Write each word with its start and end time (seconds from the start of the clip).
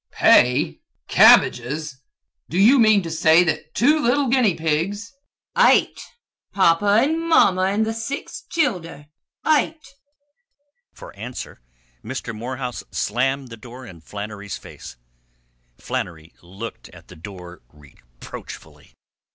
"Pay 0.09 0.81
Cabbages!" 1.07 1.61
gasped 1.69 1.69
Mr. 1.69 1.69
Morehouse. 1.69 1.95
"Do 2.49 2.57
you 2.57 2.79
mean 2.79 3.03
to 3.03 3.11
say 3.11 3.43
that 3.43 3.75
two 3.75 3.99
little 3.99 4.29
guinea 4.29 4.55
pigs" 4.55 5.13
"Eight!" 5.55 5.99
said 5.99 6.07
Flannery. 6.51 6.51
"Papa 6.65 6.85
an' 7.03 7.19
mamma 7.29 7.65
an' 7.67 7.83
the 7.83 7.93
six 7.93 8.41
childer. 8.49 9.05
Eight!" 9.45 9.93
For 10.91 11.15
answer 11.15 11.61
Mr. 12.03 12.35
Morehouse 12.35 12.83
slammed 12.89 13.49
the 13.49 13.57
door 13.57 13.85
in 13.85 14.01
Flannery's 14.01 14.57
face. 14.57 14.97
Flannery 15.77 16.33
looked 16.41 16.89
at 16.89 17.07
the 17.09 17.15
door 17.15 17.61
reproachfully. 17.71 18.95